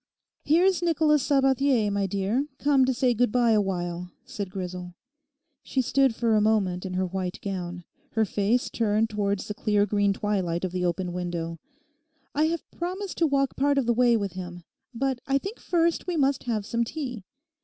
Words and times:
'Here's 0.43 0.81
Nicholas 0.81 1.21
Sabathier, 1.21 1.91
my 1.91 2.07
dear, 2.07 2.47
come 2.57 2.85
to 2.85 2.91
say 2.91 3.13
goodbye 3.13 3.51
awhile,' 3.51 4.09
said 4.25 4.49
Grisel. 4.49 4.95
She 5.61 5.79
stood 5.79 6.15
for 6.15 6.33
a 6.35 6.41
moment 6.41 6.87
in 6.87 6.95
her 6.95 7.05
white 7.05 7.37
gown, 7.43 7.83
her 8.13 8.25
face 8.25 8.71
turned 8.71 9.11
towards 9.11 9.47
the 9.47 9.53
clear 9.53 9.85
green 9.85 10.11
twilight 10.11 10.63
of 10.63 10.71
the 10.71 10.83
open 10.85 11.13
window. 11.13 11.59
'I 12.33 12.45
have 12.45 12.71
promised 12.71 13.19
to 13.19 13.27
walk 13.27 13.55
part 13.55 13.77
of 13.77 13.85
the 13.85 13.93
way 13.93 14.17
with 14.17 14.33
him. 14.33 14.63
But 14.91 15.19
I 15.27 15.37
think 15.37 15.59
first 15.59 16.07
we 16.07 16.17
must 16.17 16.45
have 16.45 16.65
some 16.65 16.83
tea. 16.83 17.23